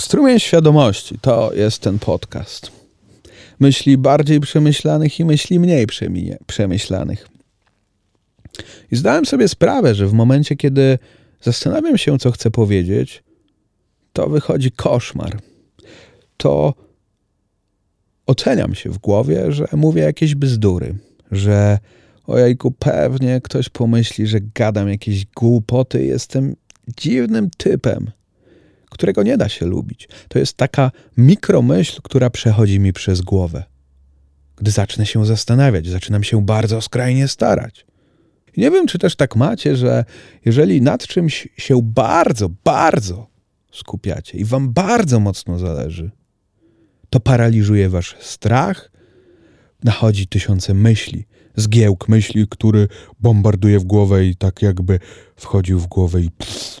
[0.00, 2.70] Strumień świadomości to jest ten podcast.
[3.60, 5.86] Myśli bardziej przemyślanych i myśli mniej
[6.46, 7.28] przemyślanych.
[8.92, 10.98] I zdałem sobie sprawę, że w momencie, kiedy
[11.40, 13.22] zastanawiam się, co chcę powiedzieć,
[14.12, 15.38] to wychodzi koszmar.
[16.36, 16.74] To
[18.26, 20.94] oceniam się w głowie, że mówię jakieś bzdury,
[21.30, 21.78] że
[22.26, 26.56] ojejku, pewnie ktoś pomyśli, że gadam jakieś głupoty, jestem
[26.96, 28.10] dziwnym typem
[28.88, 30.08] którego nie da się lubić.
[30.28, 33.64] To jest taka mikromyśl, która przechodzi mi przez głowę.
[34.56, 37.86] Gdy zacznę się zastanawiać, zaczynam się bardzo skrajnie starać.
[38.56, 40.04] I nie wiem, czy też tak macie, że
[40.44, 43.26] jeżeli nad czymś się bardzo, bardzo
[43.72, 46.10] skupiacie i wam bardzo mocno zależy,
[47.10, 48.90] to paraliżuje wasz strach,
[49.84, 51.24] nachodzi tysiące myśli,
[51.56, 52.88] zgiełk myśli, który
[53.20, 55.00] bombarduje w głowę i tak jakby
[55.36, 56.80] wchodził w głowę i pff,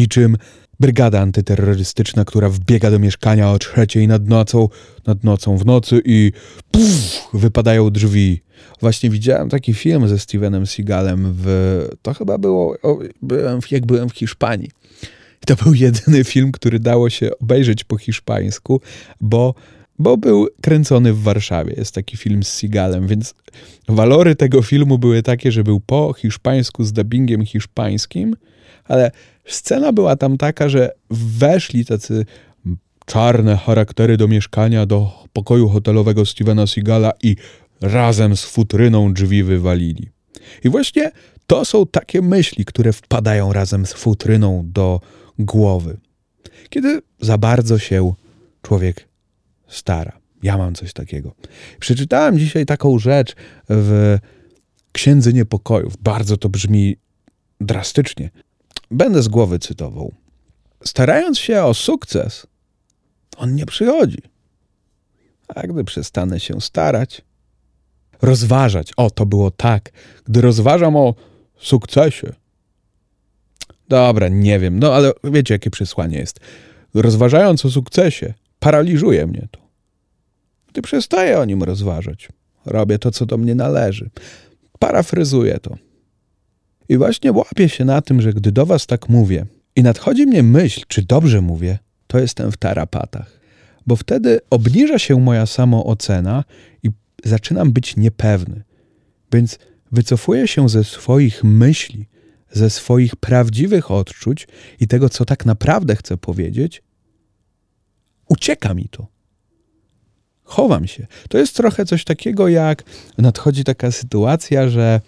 [0.00, 0.36] niczym
[0.80, 4.68] brygada antyterrorystyczna, która wbiega do mieszkania o trzeciej nad nocą,
[5.06, 6.32] nad nocą w nocy i
[6.70, 8.42] puf, wypadają drzwi.
[8.80, 11.46] Właśnie widziałem taki film ze Stevenem Seagalem w,
[12.02, 14.70] to chyba było, o, byłem, jak byłem w Hiszpanii.
[15.46, 18.80] To był jedyny film, który dało się obejrzeć po hiszpańsku,
[19.20, 19.54] bo,
[19.98, 21.74] bo był kręcony w Warszawie.
[21.76, 23.34] Jest taki film z Seagalem, więc
[23.88, 28.36] walory tego filmu były takie, że był po hiszpańsku z dubbingiem hiszpańskim,
[28.84, 29.10] ale
[29.50, 32.24] Scena była tam taka, że weszli tacy
[33.06, 37.36] czarne charaktery do mieszkania, do pokoju hotelowego Stevena Seagala i
[37.80, 40.08] razem z futryną drzwi wywalili.
[40.64, 41.10] I właśnie
[41.46, 45.00] to są takie myśli, które wpadają razem z futryną do
[45.38, 45.98] głowy.
[46.68, 48.12] Kiedy za bardzo się
[48.62, 49.08] człowiek
[49.68, 50.20] stara.
[50.42, 51.34] Ja mam coś takiego.
[51.80, 53.34] Przeczytałem dzisiaj taką rzecz
[53.68, 54.18] w
[54.92, 55.96] Księdze Niepokojów.
[55.96, 56.96] Bardzo to brzmi
[57.60, 58.30] drastycznie,
[58.90, 60.12] Będę z głowy cytował.
[60.84, 62.46] Starając się o sukces,
[63.36, 64.22] on nie przychodzi.
[65.48, 67.22] A gdy przestanę się starać,
[68.22, 69.90] rozważać, o to było tak,
[70.24, 71.14] gdy rozważam o
[71.58, 72.32] sukcesie.
[73.88, 76.40] Dobra, nie wiem, no ale wiecie, jakie przesłanie jest.
[76.94, 79.60] Rozważając o sukcesie, paraliżuje mnie to.
[80.68, 82.28] Gdy przestaję o nim rozważać,
[82.66, 84.10] robię to, co do mnie należy.
[84.78, 85.76] Parafryzuję to.
[86.90, 89.46] I właśnie łapię się na tym, że gdy do was tak mówię
[89.76, 93.40] i nadchodzi mnie myśl, czy dobrze mówię, to jestem w tarapatach.
[93.86, 96.44] Bo wtedy obniża się moja samoocena
[96.82, 96.90] i
[97.24, 98.62] zaczynam być niepewny.
[99.32, 99.58] Więc
[99.92, 102.06] wycofuję się ze swoich myśli,
[102.52, 104.48] ze swoich prawdziwych odczuć
[104.80, 106.82] i tego, co tak naprawdę chcę powiedzieć.
[108.28, 109.06] Ucieka mi to.
[110.44, 111.06] Chowam się.
[111.28, 112.82] To jest trochę coś takiego, jak
[113.18, 115.00] nadchodzi taka sytuacja, że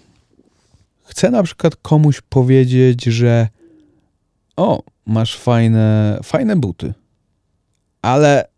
[1.04, 3.48] chcę na przykład komuś powiedzieć, że
[4.56, 6.94] o, masz fajne, fajne buty,
[8.02, 8.48] ale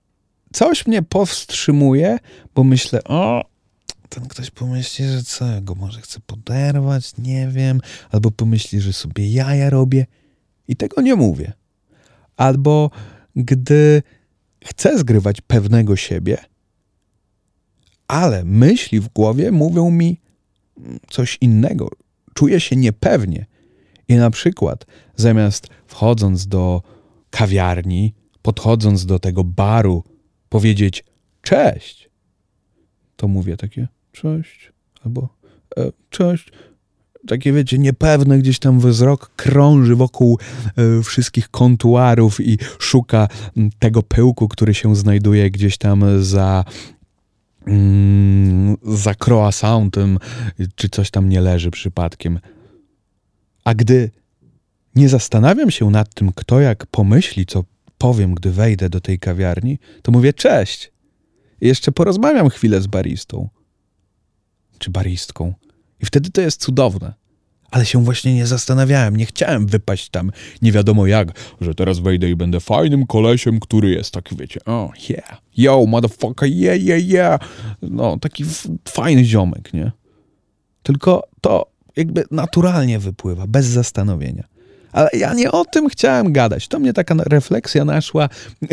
[0.53, 2.19] coś mnie powstrzymuje,
[2.55, 3.45] bo myślę, o,
[4.09, 8.93] ten ktoś pomyśli, że co, ja go może chcę poderwać, nie wiem, albo pomyśli, że
[8.93, 10.07] sobie jaja robię.
[10.69, 11.53] I tego nie mówię.
[12.37, 12.91] Albo
[13.37, 14.03] gdy
[14.65, 16.39] chcę zgrywać pewnego siebie,
[18.09, 20.21] ale myśli w głowie mówią mi
[21.11, 21.89] coś innego,
[22.35, 23.47] czuję się niepewnie
[24.09, 24.87] i na przykład
[25.17, 26.83] zamiast wchodząc do
[27.31, 30.05] kawiarni, podchodząc do tego baru,
[30.49, 31.05] powiedzieć
[31.43, 32.11] cześć,
[33.17, 34.73] to mówię takie cześć
[35.05, 35.29] albo
[35.77, 36.53] e, cześć.
[37.29, 40.39] Takie wiecie, niepewne gdzieś tam wzrok krąży wokół
[40.77, 43.29] e, wszystkich kontuarów i szuka
[43.79, 46.65] tego pyłku, który się znajduje gdzieś tam za
[47.67, 50.19] mm, za croissantem,
[50.75, 52.41] czy coś tam nie leży przypadkiem.
[53.65, 54.11] A gdy
[54.95, 57.65] nie zastanawiam się nad tym, kto jak pomyśli, co
[57.99, 60.93] powiem, gdy wejdę do tej kawiarni, to mówię cześć.
[61.61, 63.49] I jeszcze porozmawiam chwilę z baristą.
[64.79, 65.55] Czy baristką.
[66.01, 67.24] I wtedy to jest cudowne
[67.75, 70.31] ale się właśnie nie zastanawiałem, nie chciałem wypaść tam
[70.63, 71.29] nie wiadomo jak,
[71.61, 76.49] że teraz wejdę i będę fajnym kolesiem, który jest taki, wiecie, oh yeah, yo, motherfucker,
[76.49, 77.41] yeah, yeah, yeah,
[77.83, 78.45] no, taki
[78.89, 79.93] fajny ziomek, nie?
[80.83, 81.67] Tylko to
[81.97, 84.45] jakby naturalnie wypływa, bez zastanowienia.
[84.93, 86.69] Ale ja nie o tym chciałem gadać.
[86.69, 88.29] To mnie taka refleksja naszła,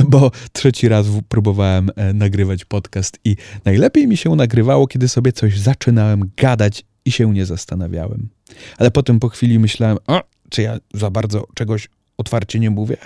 [0.10, 5.60] bo trzeci raz próbowałem e, nagrywać podcast i najlepiej mi się nagrywało, kiedy sobie coś
[5.60, 8.30] zaczynałem gadać i się nie zastanawiałem.
[8.78, 12.98] Ale potem po chwili myślałem, o, czy ja za bardzo czegoś otwarcie nie mówię?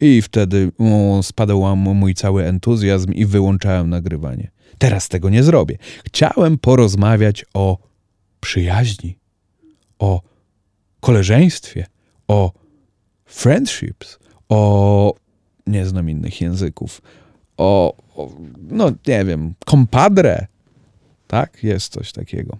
[0.00, 4.50] I wtedy o, spadał mój cały entuzjazm i wyłączałem nagrywanie.
[4.78, 5.78] Teraz tego nie zrobię.
[6.06, 7.78] Chciałem porozmawiać o
[8.40, 9.18] przyjaźni,
[9.98, 10.20] o
[11.00, 11.86] koleżeństwie,
[12.28, 12.52] o
[13.24, 14.18] friendships,
[14.48, 15.14] o
[15.66, 17.02] nie znam innych języków,
[17.56, 18.30] o, o
[18.70, 20.46] no nie wiem, kompadre,
[21.26, 21.62] tak?
[21.62, 22.58] Jest coś takiego.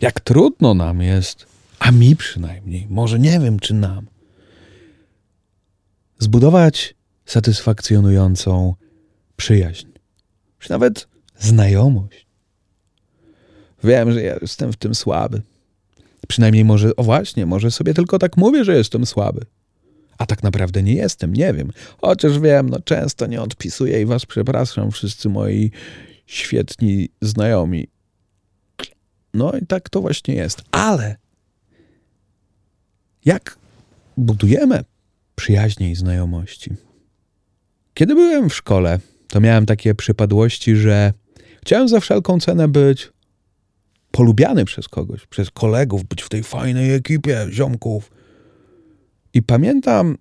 [0.00, 1.46] Jak trudno nam jest,
[1.78, 4.06] a mi przynajmniej, może nie wiem czy nam,
[6.18, 6.94] zbudować
[7.26, 8.74] satysfakcjonującą
[9.36, 9.86] przyjaźń,
[10.58, 11.08] czy nawet
[11.38, 12.26] znajomość.
[13.84, 15.42] Wiem, że ja jestem w tym słaby.
[16.28, 19.40] Przynajmniej może, o właśnie, może sobie tylko tak mówię, że jestem słaby.
[20.18, 21.70] A tak naprawdę nie jestem, nie wiem.
[22.00, 25.70] Chociaż wiem, no często nie odpisuję i was przepraszam, wszyscy moi
[26.26, 27.88] świetni znajomi.
[29.36, 30.62] No i tak to właśnie jest.
[30.70, 31.16] Ale
[33.24, 33.58] jak
[34.16, 34.84] budujemy
[35.34, 36.70] przyjaźnie i znajomości?
[37.94, 38.98] Kiedy byłem w szkole,
[39.28, 41.12] to miałem takie przypadłości, że
[41.62, 43.12] chciałem za wszelką cenę być
[44.10, 48.10] polubiany przez kogoś, przez kolegów, być w tej fajnej ekipie ziomków.
[49.34, 50.18] I pamiętam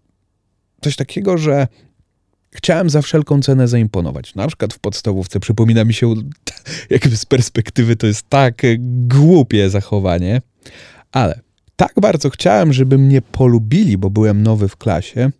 [0.81, 1.67] coś takiego, że
[2.55, 4.35] chciałem za wszelką cenę zaimponować.
[4.35, 6.13] Na przykład w podstawówce przypomina mi się,
[6.89, 8.61] jakby z perspektywy to jest tak
[9.07, 10.41] głupie zachowanie,
[11.11, 11.39] ale
[11.75, 15.31] tak bardzo chciałem, żeby mnie polubili, bo byłem nowy w klasie,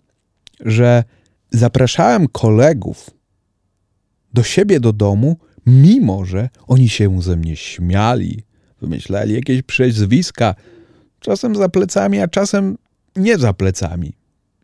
[0.59, 1.03] że
[1.51, 3.09] zapraszałem kolegów
[4.33, 8.43] do siebie do domu, mimo że oni się ze mnie śmiali,
[8.81, 10.55] wymyślali jakieś przezwiska,
[11.19, 12.77] czasem za plecami, a czasem
[13.15, 14.13] nie za plecami,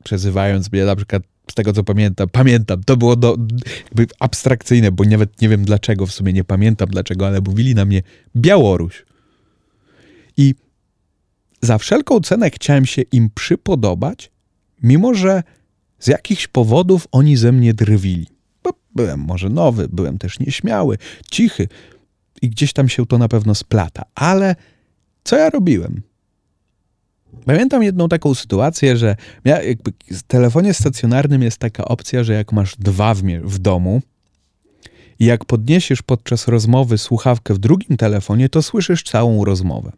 [0.04, 3.38] przezywając mnie na przykład z tego co pamiętam, pamiętam, to było do,
[3.85, 7.85] jakby abstrakcyjne, bo nawet nie wiem dlaczego, w sumie nie pamiętam dlaczego, ale mówili na
[7.85, 8.01] mnie
[8.35, 9.05] Białoruś.
[10.38, 10.55] I
[11.61, 14.31] za wszelką cenę chciałem się im przypodobać,
[14.83, 15.43] mimo że
[15.99, 18.27] z jakichś powodów oni ze mnie drwili.
[18.63, 20.97] Bo byłem może nowy, byłem też nieśmiały,
[21.31, 21.67] cichy
[22.41, 24.03] i gdzieś tam się to na pewno splata.
[24.15, 24.55] Ale
[25.23, 26.01] co ja robiłem?
[27.45, 29.60] Pamiętam jedną taką sytuację, że ja,
[30.12, 34.01] w telefonie stacjonarnym jest taka opcja, że jak masz dwa w, w domu
[35.19, 39.92] i jak podniesiesz podczas rozmowy słuchawkę w drugim telefonie, to słyszysz całą rozmowę.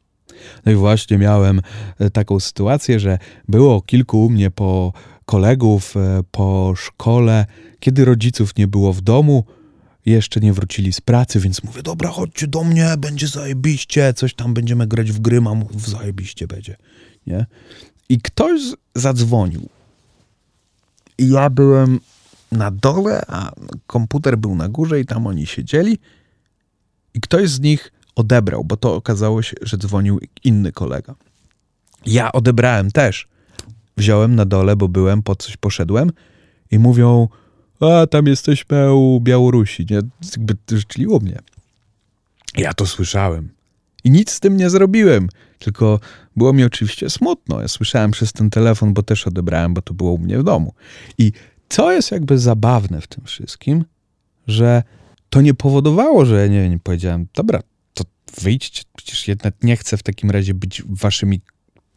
[0.65, 1.61] No i właśnie miałem
[1.99, 4.93] e, taką sytuację, że było kilku u mnie po
[5.25, 7.45] kolegów e, po szkole,
[7.79, 9.43] kiedy rodziców nie było w domu,
[10.05, 14.53] jeszcze nie wrócili z pracy, więc mówię, dobra, chodźcie do mnie, będzie zajebiście, coś tam
[14.53, 16.75] będziemy grać w gry, mam w zajebiście będzie,
[17.27, 17.45] nie?
[18.09, 18.61] I ktoś
[18.95, 19.69] zadzwonił.
[21.17, 21.99] I ja byłem
[22.51, 23.51] na dole, a
[23.87, 25.97] komputer był na górze i tam oni siedzieli.
[27.13, 31.15] I ktoś z nich odebrał, bo to okazało się, że dzwonił inny kolega.
[32.05, 33.27] Ja odebrałem też.
[33.97, 36.11] Wziąłem na dole, bo byłem, po coś poszedłem
[36.71, 37.27] i mówią,
[37.79, 40.01] a tam jesteśmy u Białorusi, nie?
[40.31, 41.39] Jakby życzliło mnie.
[42.57, 43.49] Ja to słyszałem.
[44.03, 45.29] I nic z tym nie zrobiłem,
[45.63, 45.99] tylko
[46.35, 47.61] było mi oczywiście smutno.
[47.61, 50.73] Ja słyszałem przez ten telefon, bo też odebrałem, bo to było u mnie w domu.
[51.17, 51.31] I
[51.69, 53.85] co jest jakby zabawne w tym wszystkim,
[54.47, 54.83] że
[55.29, 57.59] to nie powodowało, że nie, nie powiedziałem, dobra,
[57.93, 58.03] to
[58.41, 61.41] wyjdźcie, przecież jednak nie chcę w takim razie być waszymi.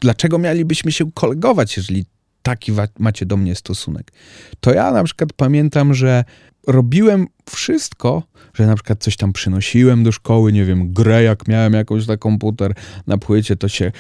[0.01, 2.05] Dlaczego mielibyśmy się kolegować, jeżeli
[2.43, 4.13] taki macie do mnie stosunek?
[4.61, 6.25] To ja na przykład pamiętam, że
[6.67, 8.23] robiłem wszystko,
[8.55, 12.17] że na przykład coś tam przynosiłem do szkoły, nie wiem, grę, jak miałem jakąś na
[12.17, 12.75] komputer
[13.07, 13.93] na płycie, to się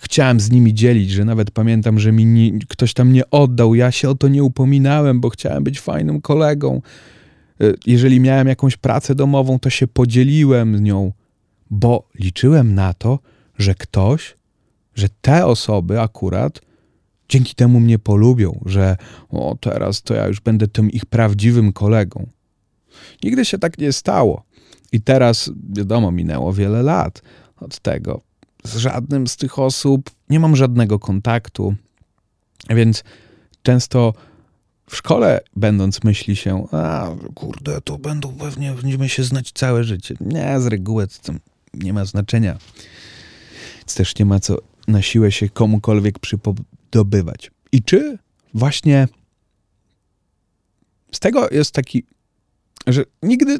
[0.00, 3.90] chciałem z nimi dzielić, że nawet pamiętam, że mi nie, ktoś tam nie oddał, ja
[3.90, 6.82] się o to nie upominałem, bo chciałem być fajnym kolegą.
[7.62, 11.12] Y, jeżeli miałem jakąś pracę domową, to się podzieliłem z nią,
[11.70, 13.18] bo liczyłem na to,
[13.58, 14.36] że ktoś,
[14.94, 16.60] że te osoby akurat
[17.28, 18.96] dzięki temu mnie polubią, że
[19.30, 22.26] o teraz to ja już będę tym ich prawdziwym kolegą.
[23.22, 24.44] Nigdy się tak nie stało.
[24.92, 27.22] I teraz, wiadomo, minęło wiele lat
[27.60, 28.20] od tego.
[28.64, 31.74] Z żadnym z tych osób nie mam żadnego kontaktu,
[32.70, 33.04] więc
[33.62, 34.14] często
[34.90, 40.14] w szkole będąc myśli się, a kurde, to będą pewnie, będziemy się znać całe życie.
[40.20, 41.32] Nie, z reguły to
[41.74, 42.58] nie ma znaczenia.
[43.78, 46.18] Więc też nie ma co na siłę się komukolwiek
[46.94, 47.50] przypodobywać.
[47.72, 48.18] I czy
[48.54, 49.08] właśnie
[51.12, 52.04] z tego jest taki
[52.86, 53.58] że nigdy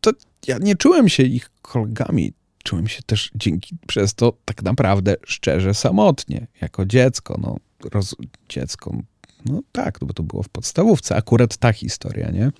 [0.00, 0.10] to
[0.46, 2.32] ja nie czułem się ich kolegami.
[2.64, 7.38] Czułem się też dzięki przez to tak naprawdę szczerze samotnie, jako dziecko.
[7.42, 7.56] No,
[7.90, 8.16] roz,
[8.48, 8.96] dziecko,
[9.44, 12.52] no tak, no bo to było w podstawówce, akurat ta historia, nie?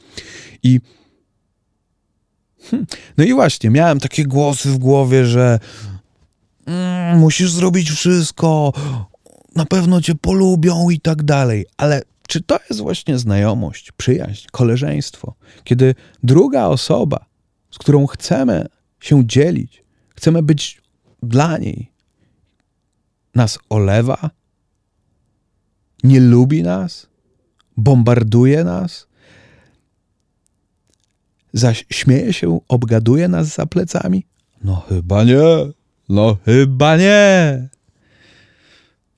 [0.62, 0.81] I
[2.62, 2.87] hmm,
[3.17, 5.59] no i właśnie, miałem takie głosy w głowie, że
[6.67, 8.73] mm, musisz zrobić wszystko,
[9.57, 15.35] na pewno cię polubią i tak dalej, ale czy to jest właśnie znajomość, przyjaźń, koleżeństwo,
[15.64, 17.26] kiedy druga osoba,
[17.71, 18.66] z którą chcemy
[19.00, 19.85] się dzielić,
[20.16, 20.83] chcemy być
[21.23, 21.92] dla niej,
[23.35, 24.30] nas olewa,
[26.02, 27.07] Nie lubi nas?
[27.76, 29.07] Bombarduje nas?
[31.52, 34.26] Zaś śmieje się, obgaduje nas za plecami?
[34.64, 35.42] No chyba nie.
[36.09, 37.69] No chyba nie.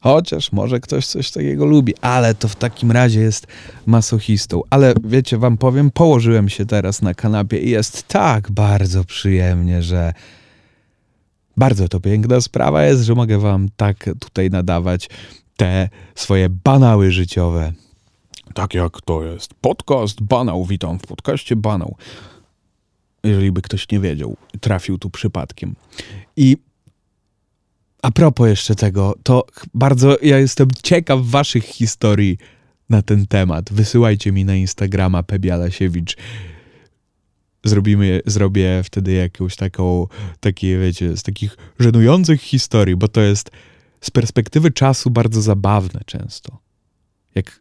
[0.02, 3.47] Chociaż może ktoś coś takiego lubi, ale to w takim razie jest
[3.87, 4.61] masochistą.
[4.71, 10.12] Ale wiecie, wam powiem, położyłem się teraz na kanapie i jest tak bardzo przyjemnie, że
[11.56, 15.09] bardzo to piękna sprawa jest, że mogę wam tak tutaj nadawać
[15.56, 17.73] te swoje banały życiowe.
[18.54, 19.54] Tak jak to jest.
[19.54, 20.64] Podcast Banał.
[20.64, 21.97] Witam w podcaście Banał.
[23.25, 25.75] Jeżeli by ktoś nie wiedział, trafił tu przypadkiem.
[26.37, 26.56] I
[28.02, 32.38] a propos jeszcze tego, to bardzo ja jestem ciekaw waszych historii
[32.88, 33.73] na ten temat.
[33.73, 36.16] Wysyłajcie mi na Instagrama Pebialasiewicz.
[37.64, 40.06] Zrobimy, zrobię wtedy jakąś taką,
[40.40, 43.50] takie wiecie, z takich żenujących historii, bo to jest
[44.00, 46.59] z perspektywy czasu bardzo zabawne często.
[47.35, 47.61] Jak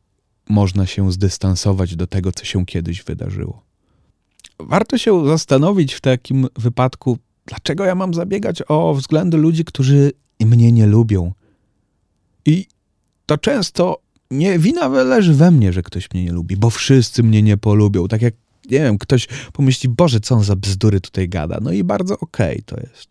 [0.49, 3.63] można się zdystansować do tego, co się kiedyś wydarzyło.
[4.59, 10.11] Warto się zastanowić w takim wypadku, dlaczego ja mam zabiegać o względy ludzi, którzy
[10.45, 11.33] mnie nie lubią.
[12.45, 12.65] I
[13.25, 17.41] to często nie wina leży we mnie, że ktoś mnie nie lubi, bo wszyscy mnie
[17.41, 18.07] nie polubią.
[18.07, 18.33] Tak jak,
[18.69, 21.59] nie wiem, ktoś pomyśli, Boże, co on za bzdury tutaj gada.
[21.61, 23.07] No i bardzo okej okay to jest.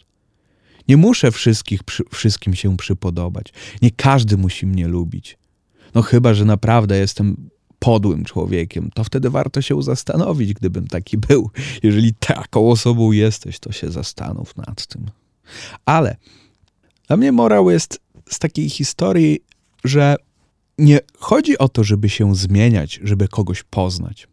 [0.89, 3.53] Nie muszę wszystkich, przy, wszystkim się przypodobać.
[3.83, 5.39] Nie każdy musi mnie lubić.
[5.95, 11.51] No chyba, że naprawdę jestem podłym człowiekiem, to wtedy warto się zastanowić, gdybym taki był.
[11.83, 15.07] Jeżeli taką osobą jesteś, to się zastanów nad tym.
[15.85, 16.17] Ale
[17.11, 19.40] dla mnie morał jest z takiej historii,
[19.85, 20.17] że
[20.79, 24.29] nie chodzi o to, żeby się zmieniać, żeby kogoś poznać.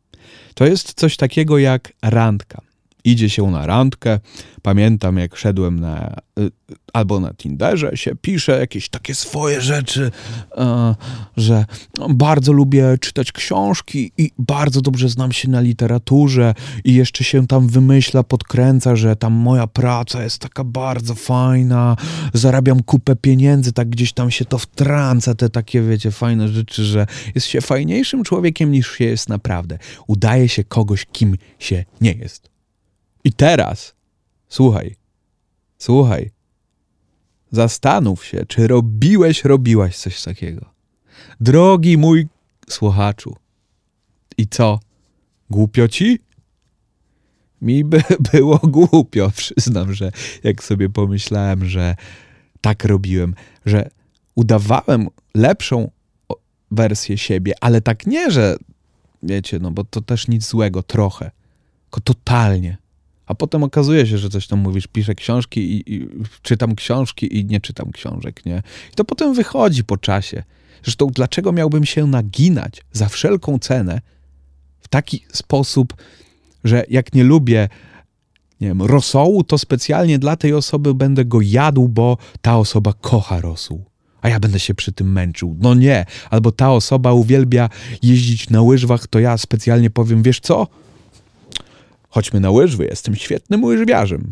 [0.53, 2.62] To jest coś takiego jak randka
[3.08, 4.20] idzie się na randkę.
[4.62, 6.52] Pamiętam, jak szedłem na, y,
[6.94, 10.12] albo na Tinderze, się pisze jakieś takie swoje rzeczy,
[10.58, 10.96] e,
[11.38, 11.66] że
[12.10, 17.68] bardzo lubię czytać książki i bardzo dobrze znam się na literaturze i jeszcze się tam
[17.68, 21.96] wymyśla, podkręca, że tam moja praca jest taka bardzo fajna,
[22.34, 27.08] zarabiam kupę pieniędzy, tak gdzieś tam się to wtrąca, te takie, wiecie, fajne rzeczy, że
[27.36, 29.78] jest się fajniejszym człowiekiem niż się jest naprawdę.
[30.08, 32.57] Udaje się kogoś, kim się nie jest.
[33.27, 33.96] I teraz,
[34.50, 34.96] słuchaj,
[35.77, 36.31] słuchaj,
[37.51, 40.65] zastanów się, czy robiłeś, robiłaś coś takiego.
[41.39, 42.27] Drogi mój
[42.69, 43.36] słuchaczu.
[44.38, 44.79] I co?
[45.50, 46.19] Głupio ci?
[47.62, 50.12] Mi by było głupio, przyznam, że
[50.43, 51.96] jak sobie pomyślałem, że
[52.62, 53.89] tak robiłem, że
[54.36, 55.91] udawałem lepszą
[56.72, 58.57] wersję siebie, ale tak nie, że
[59.24, 61.31] wiecie, no bo to też nic złego, trochę,
[61.84, 62.87] tylko totalnie
[63.27, 66.07] a potem okazuje się, że coś tam mówisz, piszę książki i, i,
[66.41, 68.63] czytam książki i nie czytam książek, nie?
[68.93, 70.43] I to potem wychodzi po czasie.
[70.84, 74.01] Zresztą dlaczego miałbym się naginać za wszelką cenę
[74.79, 75.93] w taki sposób,
[76.63, 77.69] że jak nie lubię
[78.62, 83.41] nie wiem, rosołu, to specjalnie dla tej osoby będę go jadł, bo ta osoba kocha
[83.41, 83.86] rosół.
[84.22, 85.57] A ja będę się przy tym męczył.
[85.60, 86.05] No nie.
[86.29, 87.69] Albo ta osoba uwielbia
[88.03, 90.67] jeździć na łyżwach, to ja specjalnie powiem, wiesz co?
[92.10, 94.32] Chodźmy na łyżwy, jestem świetnym łyżwiarzem.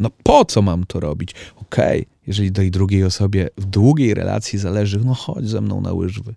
[0.00, 1.34] No po co mam to robić?
[1.56, 5.92] Okej, okay, jeżeli tej drugiej osobie w długiej relacji zależy, no chodź ze mną na
[5.92, 6.34] łyżwy.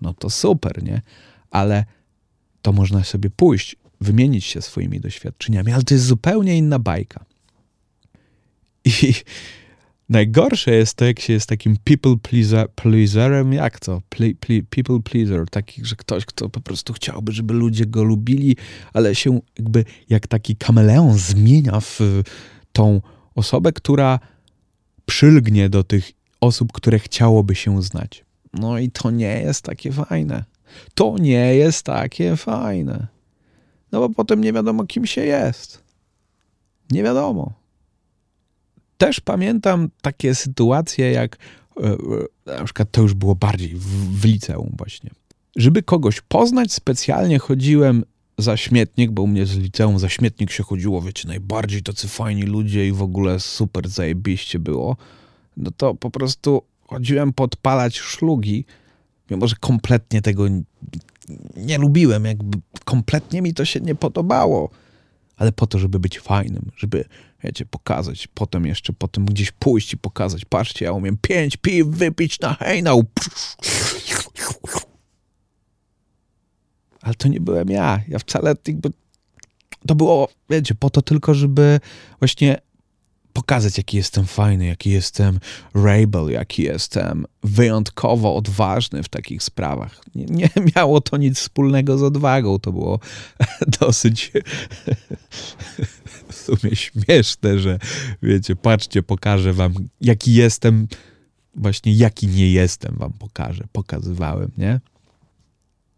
[0.00, 1.02] No to super, nie?
[1.50, 1.84] Ale
[2.62, 7.24] to można sobie pójść, wymienić się swoimi doświadczeniami, ale to jest zupełnie inna bajka.
[8.84, 9.14] I
[10.14, 14.02] Najgorsze jest to, jak się jest takim people pleaser, pleaserem, jak to?
[14.08, 18.56] Ple, ple, people pleaser, taki, że ktoś, kto po prostu chciałby, żeby ludzie go lubili,
[18.92, 22.00] ale się jakby jak taki kameleon zmienia w
[22.72, 23.00] tą
[23.34, 24.18] osobę, która
[25.06, 28.24] przylgnie do tych osób, które chciałoby się znać.
[28.52, 30.44] No i to nie jest takie fajne.
[30.94, 33.06] To nie jest takie fajne.
[33.92, 35.82] No bo potem nie wiadomo, kim się jest.
[36.90, 37.63] Nie wiadomo
[39.06, 41.36] też pamiętam takie sytuacje, jak
[41.76, 41.86] e,
[42.46, 45.10] e, na przykład to już było bardziej w, w liceum właśnie.
[45.56, 48.04] Żeby kogoś poznać, specjalnie chodziłem
[48.38, 52.42] za śmietnik, bo u mnie z liceum za śmietnik się chodziło, wiecie, najbardziej tacy fajni
[52.42, 54.96] ludzie i w ogóle super zajebiście było.
[55.56, 58.64] No to po prostu chodziłem podpalać szlugi,
[59.30, 60.44] mimo że kompletnie tego
[61.56, 64.70] nie lubiłem, jakby kompletnie mi to się nie podobało
[65.36, 67.04] ale po to, żeby być fajnym, żeby,
[67.44, 72.40] wiecie, pokazać, potem jeszcze, potem gdzieś pójść i pokazać, patrzcie, ja umiem pięć piw wypić
[72.40, 73.04] na hejnał.
[77.00, 78.00] Ale to nie byłem ja.
[78.08, 78.90] Ja wcale jakby,
[79.86, 81.80] to było, wiecie, po to tylko, żeby
[82.18, 82.58] właśnie
[83.32, 85.40] pokazać, jaki jestem fajny, jaki jestem
[85.74, 90.00] rebel, jaki jestem wyjątkowo odważny w takich sprawach.
[90.14, 93.00] Nie, nie miało to nic wspólnego z odwagą, to było
[93.80, 94.32] dosyć
[96.44, 97.78] sumie śmieszne, że
[98.22, 100.88] wiecie, patrzcie, pokażę wam, jaki jestem,
[101.54, 104.80] właśnie jaki nie jestem wam pokażę, pokazywałem, nie?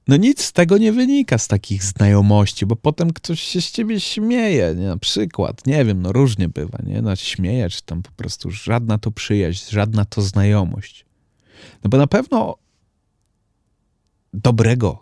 [0.08, 4.00] No nic z tego nie wynika z takich znajomości, bo potem ktoś się z ciebie
[4.00, 4.86] śmieje, nie?
[4.86, 7.02] na przykład, nie wiem, no różnie bywa, nie?
[7.02, 11.06] No śmieje, czy tam po prostu żadna to przyjaźń, żadna to znajomość.
[11.84, 12.56] No bo na pewno
[14.34, 14.98] dobrego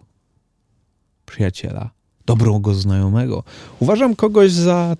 [1.26, 1.90] przyjaciela,
[2.26, 3.44] dobrego znajomego,
[3.80, 4.96] uważam kogoś za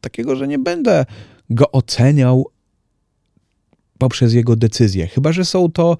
[0.00, 1.04] takiego, że nie będę
[1.50, 2.46] go oceniał
[3.98, 5.96] poprzez jego decyzje, chyba że są to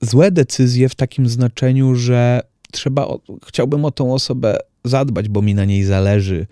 [0.00, 2.40] złe decyzje w takim znaczeniu, że
[2.72, 3.08] trzeba,
[3.46, 6.46] chciałbym o tą osobę zadbać, bo mi na niej zależy.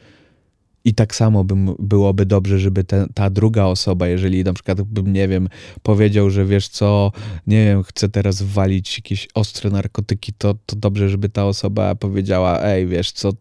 [0.84, 5.12] I tak samo bym, byłoby dobrze, żeby te, ta druga osoba, jeżeli na przykład bym,
[5.12, 5.48] nie wiem,
[5.82, 7.12] powiedział, że wiesz co,
[7.46, 12.62] nie wiem, chcę teraz walić jakieś ostre narkotyki, to, to dobrze, żeby ta osoba powiedziała,
[12.62, 13.32] ej, wiesz co,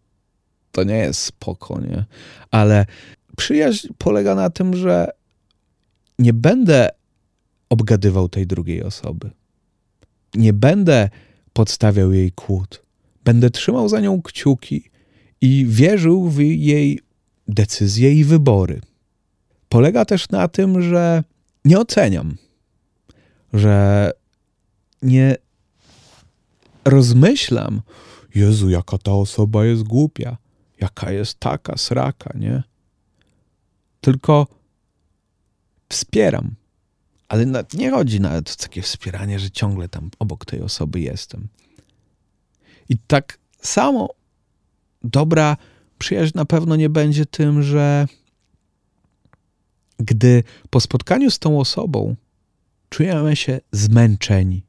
[0.75, 2.05] to nie jest spoko, nie?
[2.51, 2.85] Ale
[3.37, 5.07] przyjaźń polega na tym, że
[6.19, 6.89] nie będę
[7.69, 9.31] obgadywał tej drugiej osoby
[10.35, 11.09] nie będę
[11.53, 12.81] podstawiał jej kłód.
[13.23, 14.89] Będę trzymał za nią kciuki
[15.41, 16.99] i wierzył w jej
[17.47, 18.81] decyzje i wybory.
[19.69, 21.23] Polega też na tym, że
[21.65, 22.35] nie oceniam,
[23.53, 24.11] że
[25.01, 25.35] nie
[26.85, 27.81] rozmyślam,
[28.35, 30.37] Jezu, jaka ta osoba jest głupia,
[30.79, 32.63] jaka jest taka sraka, nie?
[34.01, 34.47] Tylko
[35.89, 36.55] wspieram
[37.27, 41.47] ale nie chodzi nawet o takie wspieranie, że ciągle tam obok tej osoby jestem.
[42.89, 44.09] I tak samo
[45.03, 45.57] dobra
[45.97, 48.07] przyjaźń na pewno nie będzie tym, że
[49.99, 52.15] gdy po spotkaniu z tą osobą
[52.89, 54.65] czujemy się zmęczeni,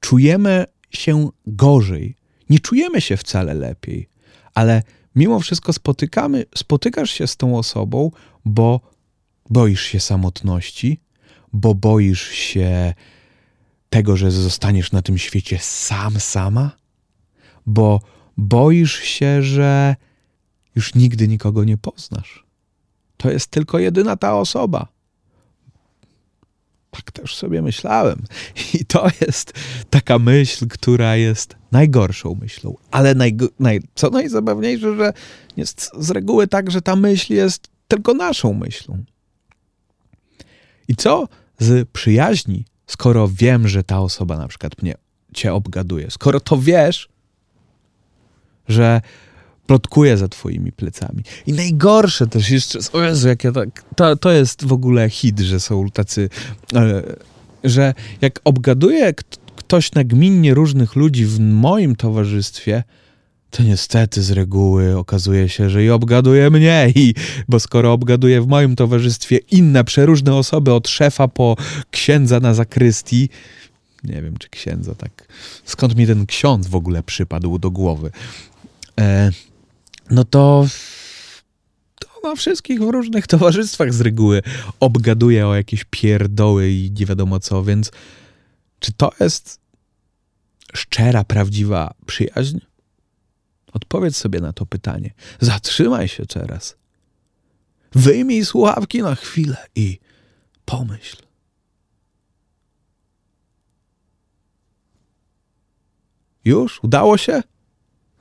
[0.00, 2.16] czujemy się gorzej,
[2.50, 4.08] nie czujemy się wcale lepiej,
[4.54, 4.82] ale
[5.16, 8.10] mimo wszystko spotykamy, spotykasz się z tą osobą,
[8.44, 8.80] bo
[9.50, 11.00] boisz się samotności,
[11.52, 12.94] bo boisz się
[13.90, 16.70] tego, że zostaniesz na tym świecie sam, sama?
[17.66, 18.00] Bo
[18.36, 19.96] boisz się, że
[20.76, 22.46] już nigdy nikogo nie poznasz.
[23.16, 24.88] To jest tylko jedyna ta osoba.
[26.96, 28.22] Tak też sobie myślałem.
[28.74, 29.52] I to jest
[29.90, 32.76] taka myśl, która jest najgorszą myślą.
[32.90, 35.12] Ale najgo, naj, co najzabawniejsze, że
[35.56, 39.04] jest z reguły tak, że ta myśl jest tylko naszą myślą.
[40.88, 41.28] I co
[41.58, 44.94] z przyjaźni, skoro wiem, że ta osoba na przykład mnie
[45.34, 47.08] cię obgaduje, skoro to wiesz,
[48.68, 49.00] że
[49.72, 51.22] plotkuje za twoimi plecami.
[51.46, 55.40] I najgorsze też jeszcze, o Jezu, jak ja tak, to, to jest w ogóle hit,
[55.40, 56.28] że są tacy,
[56.74, 57.02] e,
[57.64, 59.14] że jak obgaduje
[59.56, 62.82] ktoś nagminnie różnych ludzi w moim towarzystwie,
[63.50, 67.14] to niestety z reguły okazuje się, że i obgaduje mnie, i,
[67.48, 71.56] bo skoro obgaduje w moim towarzystwie inne przeróżne osoby, od szefa po
[71.90, 73.28] księdza na zakrystii,
[74.04, 75.28] nie wiem czy księdza tak,
[75.64, 78.10] skąd mi ten ksiądz w ogóle przypadł do głowy,
[79.00, 79.30] e,
[80.12, 80.66] no to,
[82.00, 84.42] to na wszystkich w różnych towarzystwach z reguły
[84.80, 87.90] obgaduje o jakieś pierdoły i nie wiadomo co, więc
[88.78, 89.60] czy to jest
[90.74, 92.58] szczera, prawdziwa przyjaźń?
[93.72, 95.10] Odpowiedz sobie na to pytanie.
[95.40, 96.76] Zatrzymaj się teraz.
[97.92, 99.98] Wyjmij słuchawki na chwilę i
[100.64, 101.16] pomyśl.
[106.44, 106.84] Już?
[106.84, 107.42] Udało się?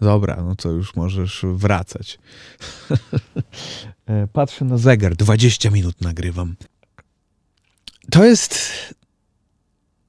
[0.01, 2.19] Dobra, no to już możesz wracać.
[4.05, 6.55] E, patrzę na zegar, 20 minut nagrywam.
[8.11, 8.59] To jest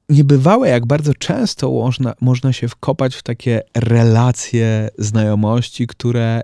[0.09, 6.40] niebywałe, jak bardzo często można, można się wkopać w takie relacje znajomości, które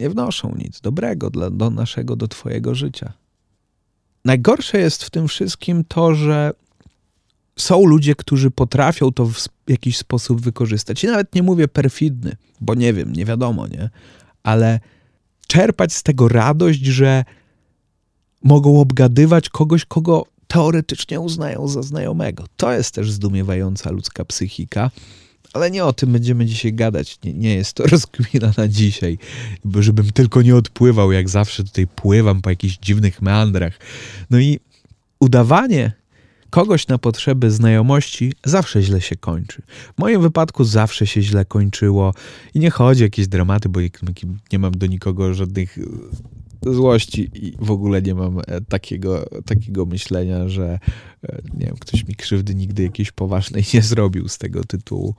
[0.00, 3.12] nie wnoszą nic dobrego dla, do naszego, do Twojego życia.
[4.24, 6.52] Najgorsze jest w tym wszystkim to, że
[7.56, 11.04] są ludzie, którzy potrafią to w jakiś sposób wykorzystać.
[11.04, 13.90] I nawet nie mówię perfidny, bo nie wiem, nie wiadomo, nie?
[14.42, 14.80] Ale
[15.46, 17.24] czerpać z tego radość, że
[18.42, 22.44] mogą obgadywać kogoś, kogo teoretycznie uznają za znajomego.
[22.56, 24.90] To jest też zdumiewająca ludzka psychika.
[25.52, 27.18] Ale nie o tym będziemy dzisiaj gadać.
[27.24, 29.18] Nie, nie jest to rozkmina na dzisiaj,
[29.64, 33.78] bo żebym tylko nie odpływał, jak zawsze tutaj pływam po jakichś dziwnych meandrach.
[34.30, 34.60] No i
[35.20, 35.92] udawanie
[36.54, 39.62] kogoś na potrzeby znajomości zawsze źle się kończy.
[39.96, 42.14] W moim wypadku zawsze się źle kończyło
[42.54, 43.80] i nie chodzi o jakieś dramaty, bo
[44.52, 45.78] nie mam do nikogo żadnych
[46.62, 50.78] złości i w ogóle nie mam e, takiego, takiego myślenia, że
[51.28, 55.14] e, nie wiem, ktoś mi krzywdy nigdy jakiejś poważnej nie zrobił z tego tytułu.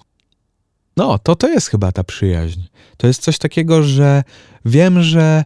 [0.98, 2.62] No, to to jest chyba ta przyjaźń.
[2.98, 4.24] To jest coś takiego, że
[4.66, 5.44] wiem, że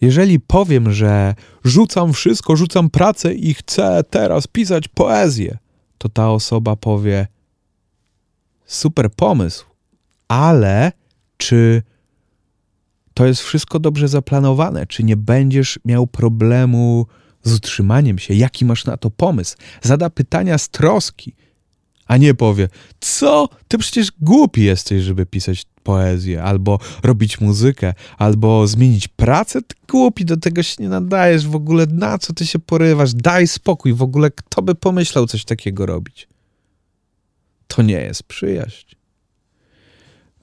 [0.00, 1.34] jeżeli powiem, że
[1.64, 5.58] rzucam wszystko, rzucam pracę i chcę teraz pisać poezję,
[5.98, 7.26] to ta osoba powie:
[8.66, 9.64] Super pomysł,
[10.28, 10.92] ale
[11.36, 11.82] czy
[13.14, 14.86] to jest wszystko dobrze zaplanowane?
[14.86, 17.06] Czy nie będziesz miał problemu
[17.42, 18.34] z utrzymaniem się?
[18.34, 19.56] Jaki masz na to pomysł?
[19.82, 21.34] Zada pytania z troski,
[22.10, 22.68] a nie powie:
[23.00, 23.48] Co?
[23.68, 29.62] Ty przecież głupi jesteś, żeby pisać poezję, albo robić muzykę, albo zmienić pracę.
[29.62, 31.86] Ty głupi, do tego się nie nadajesz w ogóle.
[31.86, 33.14] Na co ty się porywasz?
[33.14, 33.94] Daj spokój.
[33.94, 36.28] W ogóle kto by pomyślał coś takiego robić?
[37.66, 38.86] To nie jest przyjaźń.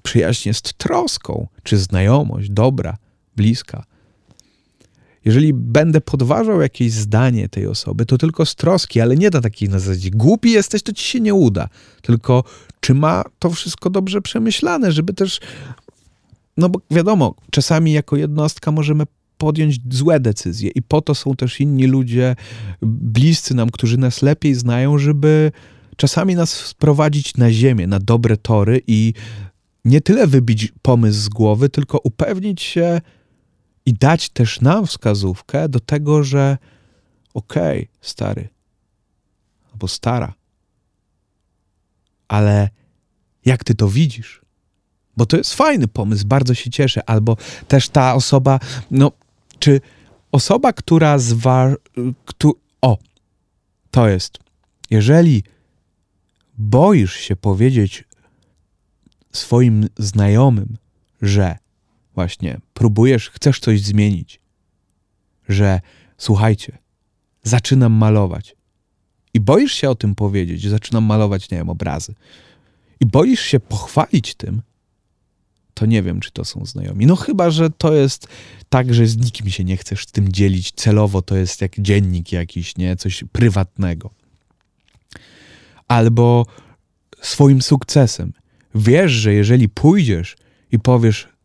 [0.03, 2.97] Przyjaźń jest troską, czy znajomość, dobra,
[3.35, 3.83] bliska.
[5.27, 9.69] Jeżeli będę podważał jakieś zdanie tej osoby, to tylko z troski, ale nie na takiej
[9.69, 11.69] na zasadzie głupi jesteś, to ci się nie uda.
[12.01, 12.43] Tylko
[12.79, 15.39] czy ma to wszystko dobrze przemyślane, żeby też,
[16.57, 19.03] no bo wiadomo, czasami jako jednostka możemy
[19.37, 22.35] podjąć złe decyzje i po to są też inni ludzie
[22.81, 25.51] bliscy nam, którzy nas lepiej znają, żeby
[25.97, 29.13] czasami nas sprowadzić na ziemię, na dobre tory i
[29.85, 33.01] nie tyle wybić pomysł z głowy, tylko upewnić się
[33.87, 36.57] i dać też nam wskazówkę do tego, że
[37.33, 38.49] okej, okay, stary
[39.71, 40.33] albo stara,
[42.27, 42.69] ale
[43.45, 44.41] jak ty to widzisz?
[45.17, 47.09] Bo to jest fajny pomysł, bardzo się cieszę.
[47.09, 48.59] Albo też ta osoba,
[48.91, 49.11] no,
[49.59, 49.81] czy
[50.31, 51.73] osoba, która zwa...
[52.25, 52.59] Ktu...
[52.81, 52.97] O,
[53.91, 54.37] to jest.
[54.89, 55.43] Jeżeli
[56.57, 58.03] boisz się powiedzieć
[59.31, 60.77] swoim znajomym,
[61.21, 61.57] że
[62.17, 64.39] właśnie próbujesz, chcesz coś zmienić,
[65.49, 65.81] że
[66.17, 66.77] słuchajcie,
[67.43, 68.55] zaczynam malować
[69.33, 72.13] i boisz się o tym powiedzieć, zaczynam malować, nie wiem, obrazy
[72.99, 74.61] i boisz się pochwalić tym,
[75.73, 77.05] to nie wiem, czy to są znajomi.
[77.05, 78.27] No chyba, że to jest
[78.69, 82.77] tak, że z nikim się nie chcesz tym dzielić celowo, to jest jak dziennik jakiś,
[82.77, 82.95] nie?
[82.95, 84.09] Coś prywatnego.
[85.87, 86.45] Albo
[87.21, 88.33] swoim sukcesem.
[88.75, 90.37] Wiesz, że jeżeli pójdziesz
[90.71, 91.36] i powiesz,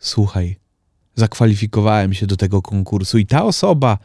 [0.00, 0.56] słuchaj,
[1.14, 3.98] zakwalifikowałem się do tego konkursu i ta osoba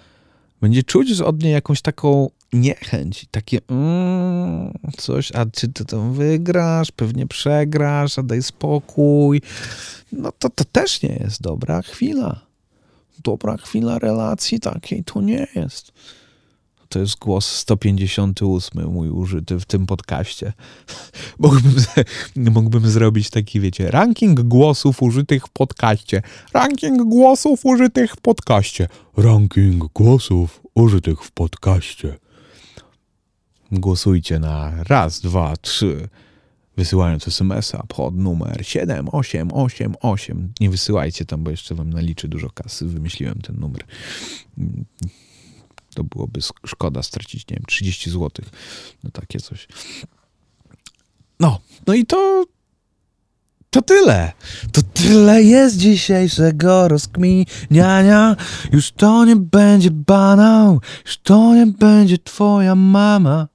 [0.61, 6.91] będzie czuć od niej jakąś taką niechęć, takie mm, coś, a czy ty to wygrasz,
[6.91, 9.41] pewnie przegrasz, a daj spokój,
[10.11, 12.45] no to to też nie jest dobra chwila.
[13.23, 15.91] Dobra chwila relacji takiej to nie jest.
[16.95, 20.53] To jest głos 158 mój użyty w tym podcaście.
[21.39, 21.73] mógłbym,
[22.35, 26.21] mógłbym zrobić taki, wiecie, ranking głosów użytych w podcaście.
[26.53, 28.87] Ranking głosów użytych w podcaście.
[29.17, 32.17] Ranking głosów użytych w podcaście.
[33.71, 36.07] Głosujcie na raz, dwa, trzy,
[36.77, 40.53] wysyłając SMS-a pod numer 7888.
[40.59, 42.85] Nie wysyłajcie tam, bo jeszcze wam naliczy dużo kasy.
[42.85, 43.83] Wymyśliłem ten numer
[45.95, 48.45] to byłoby szkoda stracić, nie wiem, 30 zł.
[49.03, 49.67] No takie coś.
[51.39, 52.45] No, no i to
[53.75, 54.31] to tyle.
[54.71, 58.35] To tyle jest dzisiejszego rozkminiania.
[58.71, 60.81] Już to nie będzie banał.
[61.05, 63.47] Już to nie będzie twoja mama.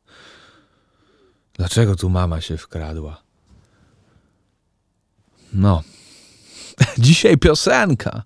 [1.55, 3.23] Dlaczego tu mama się wkradła?
[5.53, 5.83] No,
[6.99, 8.23] Dzisiaj piosenka.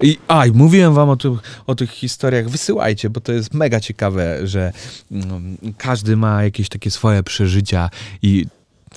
[0.00, 2.48] I aj, mówiłem wam o, tu, o tych historiach.
[2.48, 4.72] Wysyłajcie, bo to jest mega ciekawe, że
[5.12, 7.90] mm, każdy ma jakieś takie swoje przeżycia
[8.22, 8.46] i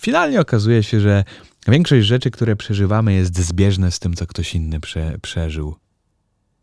[0.02, 1.24] finalnie okazuje się, że
[1.68, 5.76] większość rzeczy, które przeżywamy, jest zbieżne z tym, co ktoś inny prze, przeżył.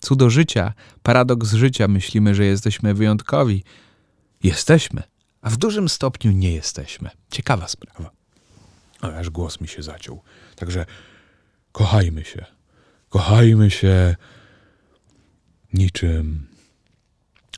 [0.01, 1.89] Cudo życia, paradoks życia.
[1.89, 3.65] Myślimy, że jesteśmy wyjątkowi.
[4.43, 5.03] Jesteśmy,
[5.41, 7.11] a w dużym stopniu nie jesteśmy.
[7.31, 8.11] Ciekawa sprawa.
[9.01, 10.23] Ale aż głos mi się zaciął.
[10.57, 10.87] Także
[11.73, 12.45] Kochajmy się.
[13.09, 14.17] Kochajmy się
[15.73, 16.49] niczym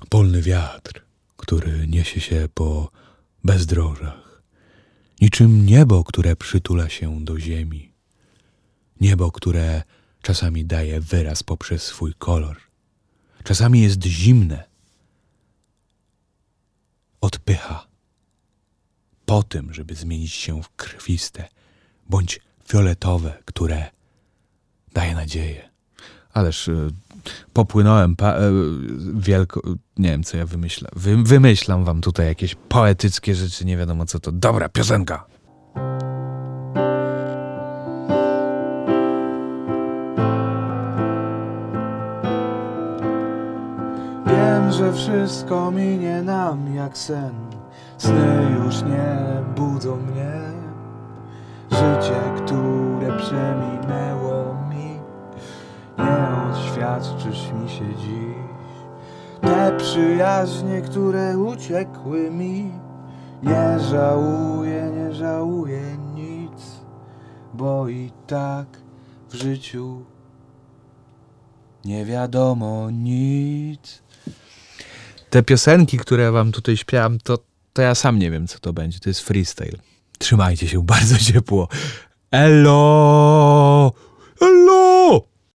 [0.09, 1.05] polny wiatr,
[1.37, 2.91] który niesie się po
[3.45, 4.43] bezdrożach.
[5.21, 7.93] Niczym niebo, które przytula się do ziemi.
[9.01, 9.83] Niebo, które
[10.23, 12.57] czasami daje wyraz poprzez swój kolor.
[13.45, 14.65] Czasami jest zimne.
[17.21, 17.87] Odpycha.
[19.27, 21.49] Po tym, żeby zmienić się w krwiste
[22.09, 23.91] bądź fioletowe, które
[24.95, 25.69] daje nadzieję.
[26.33, 26.91] Ależ y,
[27.53, 28.41] popłynąłem pa, y,
[29.15, 29.63] wielko...
[29.97, 30.91] Nie wiem, co ja wymyślam.
[30.97, 34.33] Wy, wymyślam wam tutaj jakieś poetyckie rzeczy, nie wiadomo co to.
[34.33, 35.27] Dobra, piosenka!
[44.81, 47.35] że wszystko minie nam jak sen.
[47.99, 49.17] Sny już nie
[49.57, 50.41] budzą mnie.
[51.71, 54.20] Życie, które przeminęło
[57.01, 58.51] oświadczysz mi się dziś.
[59.43, 62.71] Te przyjaźnie, które uciekły mi,
[63.43, 65.83] nie żałuję, nie żałuję
[66.15, 66.63] nic,
[67.55, 68.67] bo i tak
[69.31, 70.05] w życiu
[71.85, 74.03] nie wiadomo nic.
[75.31, 77.39] Te piosenki, które wam tutaj śpiewam, to,
[77.73, 79.01] to ja sam nie wiem, co to będzie.
[79.01, 79.79] To jest freestyle.
[80.19, 81.69] Trzymajcie się bardzo ciepło.
[82.31, 83.93] Elo!
[84.41, 84.70] Elo!